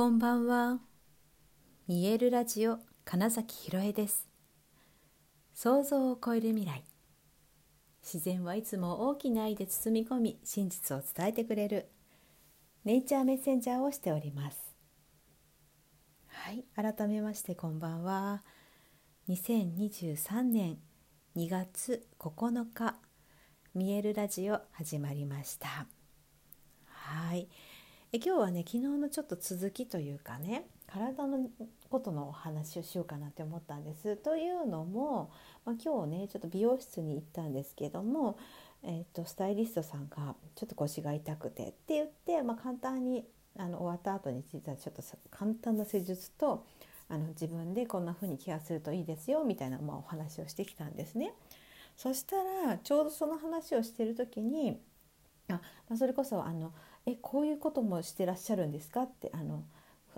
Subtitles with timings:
[0.00, 0.78] こんばんは。
[1.86, 4.30] 見えるラジオ金崎ひろえです。
[5.52, 6.84] 想像を超える未来。
[8.02, 11.90] 自然はいつも大きな愛で包み込み、真実を伝えてくれる
[12.86, 14.74] ネイチャーメッセンジャーをしております。
[16.28, 18.42] はい、改めましてこんばんは。
[19.28, 20.78] 2023年
[21.36, 22.96] 2月9日、
[23.74, 25.86] 見えるラジオ始まりました。
[26.86, 27.50] はい。
[28.12, 31.48] え今日はね昨日のちょっと続きというかね体の
[31.90, 34.16] ことのお話をしようかなって思ったんです。
[34.16, 35.30] というのも、
[35.64, 38.36] まあ、今日ねちょっと美容室に行ったんですけども、
[38.82, 43.24] えーと、スタイリストさんがちょっと腰が痛くてって言って、まあ、簡単に
[43.56, 46.66] あの終わった後に実はちょっと簡単な施術と
[47.08, 51.32] あの自分でこんな風にケアするといいですよみたいな、まあ、お話をしてきたんですね。
[51.96, 54.80] そしたらちょうどその話をしてる時に
[55.48, 56.72] あ、まあ、それこそあの
[57.06, 59.62] えこういうこともしてらっしゃるんですか?」ってあの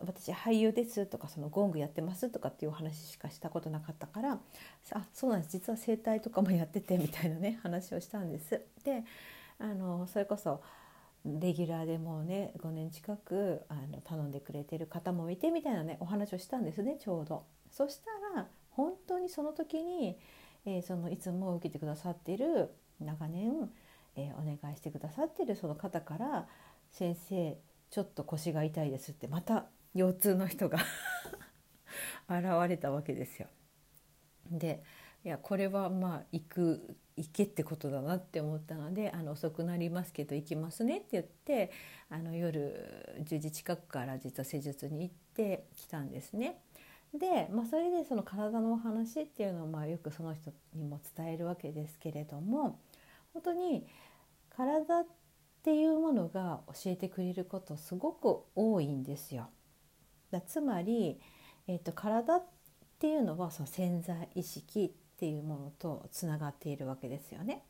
[0.00, 4.38] 私俳優ですとかそのゴングやってますとかっていうお話しかしたことなかったから
[4.92, 8.62] あそうなんです実は整体とかもやっててみたいなね話をしたんです。
[8.84, 9.04] で
[9.58, 10.62] あのそれこそ
[11.24, 17.44] レギュラーでもうね5年近くあの頼んでくれてる方もいてみたいなねお話をしたんですねちょうど。
[17.70, 20.18] そしたら本当にその時に、
[20.66, 23.70] えー、そのいつも受けてくださっている長年、
[24.16, 26.46] えー、お願いしてくださってるその方から
[26.94, 27.58] 先生
[27.90, 30.78] ちょっと腰が痛いですってまた腰痛の人が
[32.30, 33.48] 現れたわけですよ。
[34.50, 34.82] で
[35.24, 41.72] いやこれはまあ行く行けってことだなって思ったのであの遅くなりますけど行きますねって言って
[42.10, 46.60] あの夜10時近くから実は施術に行ってきたんですね。
[47.12, 52.78] で、まあ、それでその体のお話っていうのをまあよくその人にも伝えるわけですけれども
[53.32, 53.86] 本当に
[54.50, 55.23] 体って
[55.64, 59.48] っていうものが教えてくれることすごく多いんですよ。
[60.30, 61.18] だつまり、
[61.66, 62.44] えーと、体っ
[62.98, 67.62] ていうのはその潜在意識っていうものとつながっているわけですよね。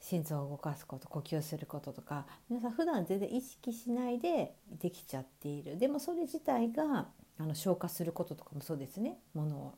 [0.00, 7.06] 心臓を動かすこと呼吸することとか皆さん普段全然意識しないでできちゃっているでもそれ自体が
[7.38, 9.74] あの消化することとかもそうですねものを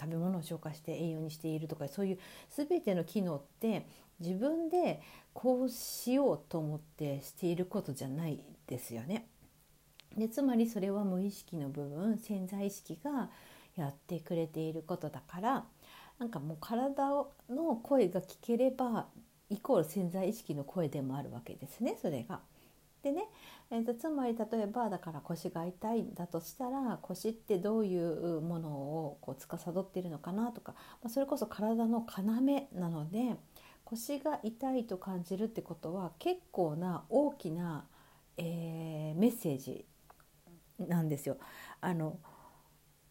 [0.00, 2.18] 食べ物を消化して栄養にしているとかそういう
[2.50, 3.86] 全ての機能って
[4.20, 5.00] 自分で
[5.32, 9.26] こうしようと思ってしていることじゃないですよね。
[10.16, 13.30] でつまりそれは無意識の部分潜在意識が
[13.76, 15.64] やってくれていることだから
[16.18, 17.08] なんかもう体
[17.50, 19.06] の声が聞ければ
[19.50, 22.40] イコール潜在意識の声でもあるわけですねそれが。
[23.02, 23.28] でね、
[23.70, 30.72] えーと、つまり例えばだから腰が痛いんだとしたら腰ってどういうものをこう司っているのかなとか、
[31.02, 33.36] まあ、それこそ体の要なので
[33.84, 37.86] 腰が痛いと感じるってことは結構な大きな、
[38.36, 39.84] えー、メッセージ
[40.78, 41.36] なんですよ。
[41.80, 42.18] あの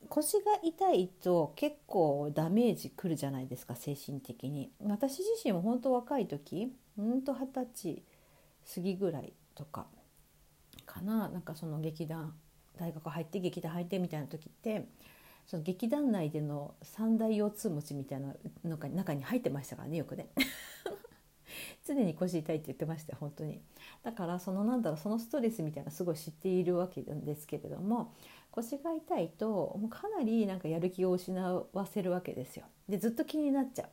[0.09, 8.03] 腰が痛いと結構ダメージくるじゃないですか精神的に私自身も本当若い時うんと二十歳
[8.75, 9.87] 過ぎぐらいとか
[10.85, 12.33] かななんかその劇団
[12.77, 14.87] 大学入って劇団入ってみたいな時って
[15.45, 18.33] その劇団内での三大腰痛持ちみたいな
[18.63, 20.29] のが中に入ってましたからねよくね。
[21.85, 23.61] 常に腰痛いって言ってましたよ本当に。
[24.03, 28.13] だからそのなんだろうそのストレスみたいなすごい知っているわけなんですけれども
[28.51, 32.65] 腰が痛いともうかなりなんかやる気を失わせるわけですよ。
[32.87, 33.89] でずっと気になっちゃう。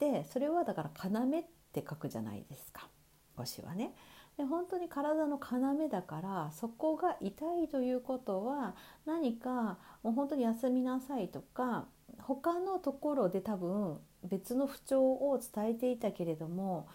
[0.00, 2.88] でそれはだから要って書くじゃないですか
[3.36, 3.94] 腰はね。
[4.36, 8.74] で本当に体の要だからそこが痛いということは
[9.06, 11.86] 何かもう本当に休みなさいとか
[12.18, 16.88] 他のところで多分別の不調を伝えていたけれども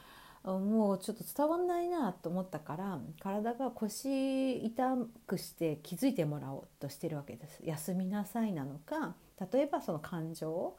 [0.43, 4.97] もうちょっと伝わんないなと思ったから体が腰痛
[5.27, 7.59] くして気づいてもらおうとしてるわけです。
[7.63, 9.15] 休みなさいなのか
[9.51, 10.77] 例えばその感情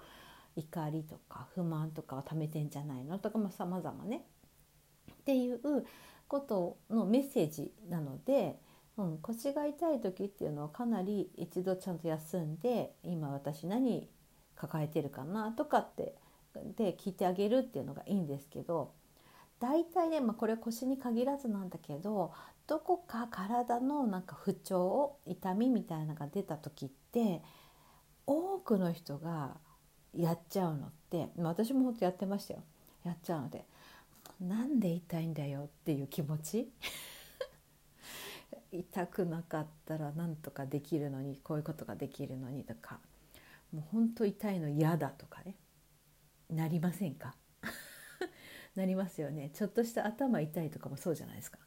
[0.56, 4.25] 怒りとか不満とかを溜めてんじゃないのとかさまざまね
[5.12, 5.60] っていう
[6.31, 8.57] ことのメッセージなので、
[8.97, 14.09] うん、腰が痛い時っていうのはかなり一度ちゃんと休んで今私何
[14.55, 16.15] 抱えてるかなとかって
[16.77, 18.93] で聞いてあげるっていうのがいいんですけど
[19.59, 22.33] 大体ね、まあ、これは腰に限らずなんだけど
[22.69, 27.43] どこか体のなんか不調痛みみたいなのが出た時って
[28.26, 29.56] 多くの人が
[30.15, 32.62] やっちゃうのって、まあ、私も本当やってましたよ。
[33.05, 33.65] やっちゃうので。
[34.40, 36.72] なんで痛いんだよっていう気持ち？
[38.72, 43.00] 痛くなかったらなんとかできるのにこういうことができるのにとか。
[43.72, 45.54] もうほんと痛いの嫌だとかね。
[46.48, 47.37] なりませんか？
[48.75, 49.50] なりますよね。
[49.50, 51.58] ちょっとした頭痛いとかもそうじゃないですか。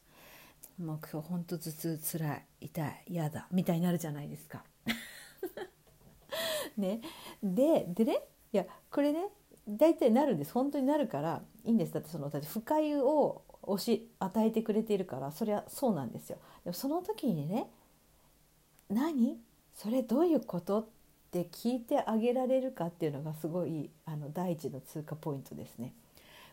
[0.78, 4.66] もう今日ほんと頭痛つらい痛い嫌だみたいになるじゃないですか。
[6.78, 7.02] ね、
[7.44, 8.24] ででね。
[8.52, 9.30] いやこれね。
[9.68, 10.52] 大体なるんです。
[10.52, 11.94] 本当になるからいいんです。
[11.94, 16.38] だってそのだって不快を押し与えてくれているからそれはそうなんですよ。
[16.64, 17.68] でもその時にね
[18.90, 19.38] 何？
[19.76, 20.86] それどういうことっ
[21.32, 25.94] て聞いてあげられるかっていうのがすごいあの第一の通過ポイントですね。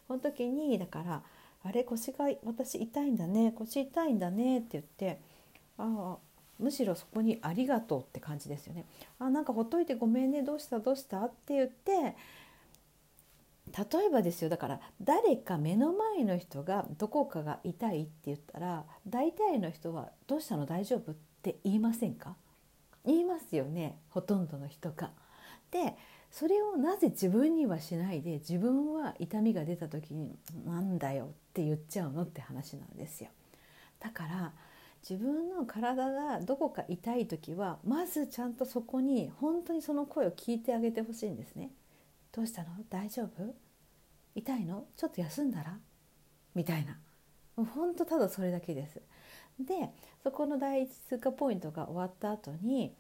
[0.09, 1.23] この時にだから
[1.63, 1.85] 「あれ？
[1.85, 3.53] 腰が私痛いんだね。
[3.53, 5.21] 腰痛いんだね」って言って
[5.77, 6.19] 「ああ
[6.59, 8.87] むしろそこにありがとう」って感じですよね。
[9.19, 10.43] あなんかほっといてごめんね。
[10.43, 10.79] どうした？
[10.79, 11.25] どうした？
[11.25, 12.17] って言って
[13.77, 20.67] 例えばですよだから誰か目の前の人がどこかが痛いって言ったら大体の人は「どうしたの？
[20.67, 22.37] 大丈夫?」って言いませんか？
[23.05, 25.13] 言いますよねほとんどの人が。
[25.71, 25.97] で
[26.31, 33.31] それをなぜ自分にはしないで自分は痛みが出た時に「なんだよ」って言っちゃうのって話なんですよ。
[33.99, 34.53] だから
[35.09, 41.71] 自分の体がどこか痛い時はまずちゃんとそこに本当にその声を聞いてあげてほしいんですね。
[42.33, 42.69] どうしたの？
[42.89, 43.55] 大丈夫？
[44.35, 44.85] 痛いの？
[44.97, 45.79] ちょっと休んだら？
[46.55, 46.99] みたいな。
[47.57, 49.01] もうほんとただそれだけです。
[49.59, 49.91] で
[50.23, 52.95] そこの第一通過ポイントが終わった後に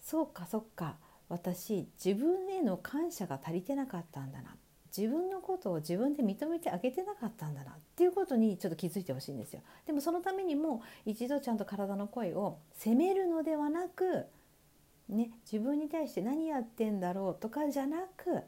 [0.00, 0.96] そうかそうか
[1.28, 4.56] 私自分への感謝が足りてなかったんだな。
[4.94, 7.70] 自分のことを自分で認めてあげてなかったんだな。
[7.70, 9.62] っていうことにちょっと気づいてほしいんですよ。
[9.86, 14.26] でもそのためにも一度ちゃんと体の声を責めるのではなく、
[15.08, 18.42] ね、自分に対して何やってんだろうとかじゃなく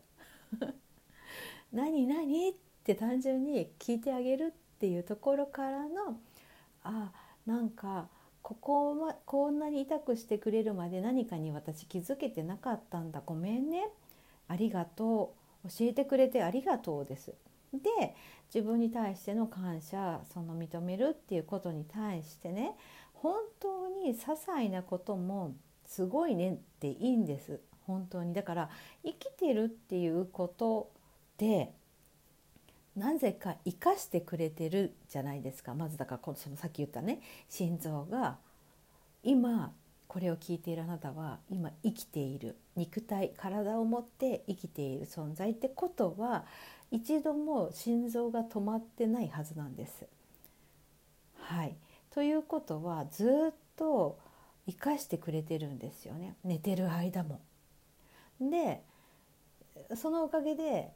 [1.72, 2.54] 何何っ
[2.84, 6.18] て単純に聞いてあげるっていうところからの
[6.82, 7.12] あ
[7.46, 8.08] なんか
[8.42, 13.22] ここはこんなに痛くしてくれるまで何かに私気づけてなかったんだ。
[13.24, 13.88] ごめんね。
[14.48, 15.34] ありがと
[15.64, 15.68] う。
[15.70, 17.34] 教えてくれてありがとうです。
[17.72, 18.14] で
[18.54, 22.76] 自分に対しての感謝その認めるっていうことに対してね
[23.14, 25.54] 本当に些細なことも
[25.94, 27.60] すごいねっていいんです。
[27.86, 28.34] 本当に。
[28.34, 28.70] だから
[29.04, 30.90] 生きてるっていうこと
[31.38, 31.72] で
[32.96, 35.72] なぜか生かしてくれてるじゃないですか。
[35.74, 38.38] まずだからそのさっき言ったね心臓が。
[39.22, 39.72] 今
[40.08, 42.56] これを聞いているあなたは今生きている。
[42.74, 46.44] 肉体体を持って生きている存在ってことは
[46.90, 50.06] 一度も心臓が止まってないはずなんです。
[51.38, 51.76] はい、
[52.10, 54.18] ということはずっと
[54.66, 57.40] 生かしてくれてるんですよね寝てる間も。
[58.40, 58.82] で
[59.96, 60.92] そのおかげで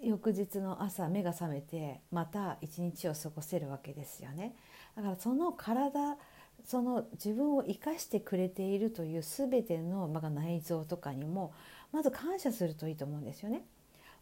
[0.00, 4.54] 翌日の朝目が覚めてまた一日を過ごせるわけですよね。
[4.96, 6.16] だからその体
[6.64, 11.52] その自分を生かしてくれているという全ての、まあ、内臓とかにも
[11.92, 13.64] まず感謝するといいと思うんですよね。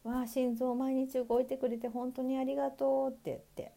[0.05, 3.73] わあ心臓毎日動いてくれて本当にありがとうって言って、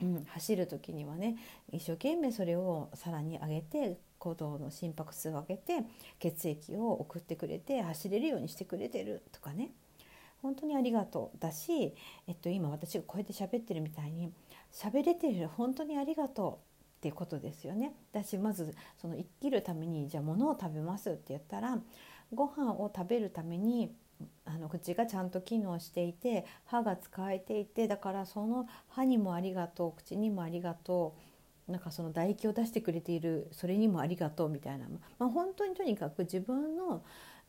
[0.00, 1.36] うん、走る時にはね
[1.72, 5.84] 一生懸命それをさらに上げて鼓動の心拍数を上げて
[6.18, 9.70] 血液を送ってくれて走れるようにしてくれてるとかね
[10.42, 11.94] 本当にありがとうだし、
[12.28, 14.32] えっと、今私がこうやって喋ってるみたいに
[14.72, 16.52] 喋れてる本当にありがとう
[16.98, 17.94] っていうことですよね。
[18.12, 21.78] だしまずその生きるためにじゃあ物を食べますって言ったら
[22.32, 23.94] ご飯を食べるために
[24.44, 31.14] あの口がちゃんと機能していて歯が使えていてだからその歯にもありがとう口にもありがと
[31.68, 34.86] うなんかその唾液を出してくれているそれにもありがとうみたいな、
[35.18, 37.02] まあ、本当にとにかく自分の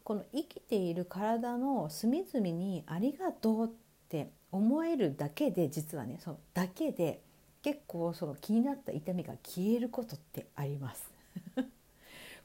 [0.03, 3.69] この生きている体の隅々にありがとうっ
[4.09, 7.21] て思えるだけで実はねそのだけで
[7.62, 11.16] 結構その気になった痛みが消えることってあります。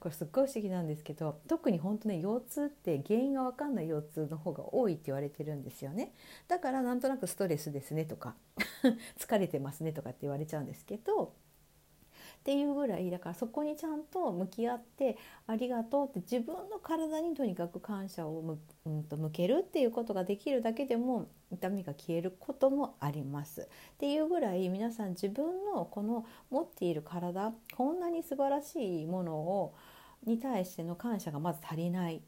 [0.03, 6.13] これすっごい不思議なんですけど特に本当ね腰痛って原因が分かんない腰痛の方が多いって言われてるんですよね
[6.49, 8.35] だからなんとなくストレスですねとか
[9.17, 15.17] 疲れてますねとかって言われちゃうんですけどっていうぐらいだからそこにちゃんと向き合って
[15.47, 23.61] ありがとうって自分の体にとにかく感謝をむ、うんと向けるっていうことができるだけでも痛みが消えることもあります。
[23.61, 29.75] っていうぐらい皆さん自分のこの持っている体こんなに素晴らしいものを
[30.25, 32.23] に対しての感謝がまず足りない。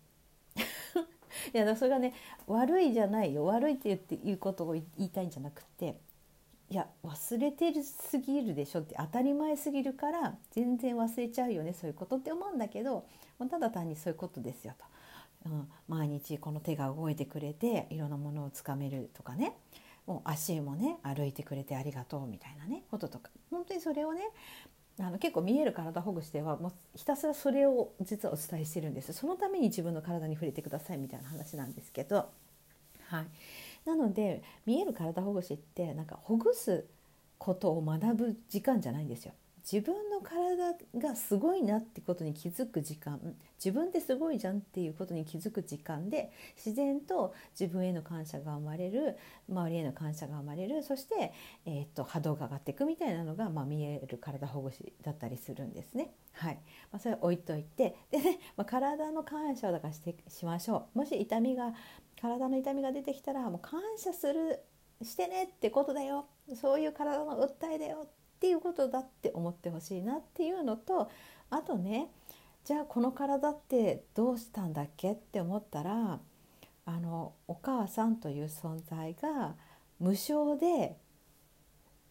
[1.53, 2.15] いやそれがね
[2.47, 3.45] 悪いじゃないよ。
[3.45, 6.01] 悪いって言っていうことを言いたいんじゃなくて
[6.71, 13.07] いや忘れてるすぎるでしょって当たり前すぎるから全然忘れちゃうよねそういうことって思うんだけど
[13.51, 14.73] ただ単にそういうことですよ
[15.45, 19.57] と、うん、毎日この手が動いてくれていろんなものをつかめるとかね。
[20.07, 23.31] もう足もね歩いてくれてありがとうみたいなねこととか。
[23.51, 24.21] 本当にそれをね
[24.99, 32.29] あの結構見える体ほぐしてはもうひたすらそれを実はお伝えしてるんですそのために自分の体に触れてくださいみたいな話なんですけど
[33.09, 33.27] はい。
[33.87, 36.87] なので見える体ほぐしってなんかほぐす
[37.39, 39.35] ことを学ぶ時間じゃないんですよ。
[39.71, 43.19] 自分の体がすごいなってことに気づく時間
[43.57, 49.17] 自分ってすごいじゃんっていうことに気づく時間で自然と自分への感謝が生まれる
[49.49, 51.33] 周りへの感謝が生まれるそして、
[51.65, 56.13] えー、っと波動が上がっていくみたいなのが、まあ、見える体保護士だったりするんですね。
[56.33, 56.59] はい
[56.93, 60.99] まあ、それ置いといてでね、まあ、体の感謝をだからしてしましょう。
[60.99, 61.73] もし痛みが
[62.21, 64.61] 体の痛みが出てきたらもう感謝する
[65.03, 71.11] してねってことだよそういう体の訴えだよっていうことだって思ってほしいなっていうのと
[71.51, 72.09] あとね
[72.65, 76.21] じゃあこの体ってどうしたんだっけって思ったら
[76.87, 79.55] あのお母さんという存在が
[80.01, 80.97] 無償で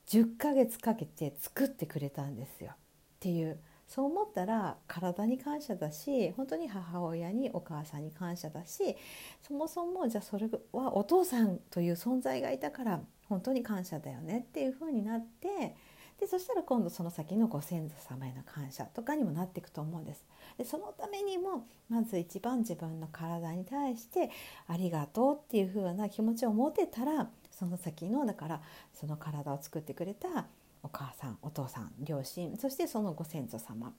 [0.07, 2.71] 10ヶ月かけて作ってくれたんですよ。
[2.73, 2.75] っ
[3.19, 3.59] ていう。
[3.87, 8.95] そう思ったら体に感謝だし本当に母親にお母さんに感謝だし
[9.41, 15.75] そもそもじゃあそれはお父さんという存在がいたから本当に感謝だよねっていうふうになって
[16.23, 20.23] でそしたら今度その先のご先祖様への感謝とかにもなっていくと思うんです。
[20.57, 24.31] でそのためにもまず一番自分の体に対して
[24.67, 28.61] ありがとうっていう風な気持ちを持てたらその先のだから
[28.93, 30.45] その体を作ってくれた
[30.81, 33.93] お母さんお父さん両親そしてそのご先祖様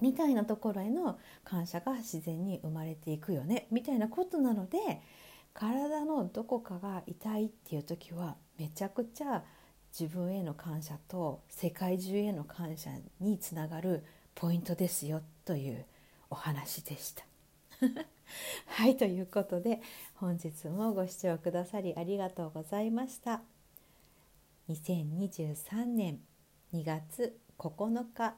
[0.00, 4.78] みたいなところへの感謝が自然に生まれていくよねみたいなことなので
[5.54, 9.42] 体のどこかが痛いっていう時はめちゃくちゃ
[9.98, 12.90] 自分への感謝と世界中への感謝
[13.20, 14.04] につながる
[14.34, 15.84] ポイントですよという
[16.30, 17.24] お話でした。
[18.66, 19.80] はいということで
[20.14, 23.42] 本日もご視聴くださりありがとうございました。
[24.68, 26.20] 2023年
[26.74, 28.34] 2月9日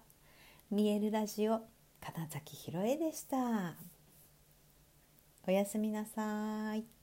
[0.71, 1.62] 見えるラジオ
[2.00, 3.75] 金崎ひろえでした
[5.49, 7.00] おやすみなさい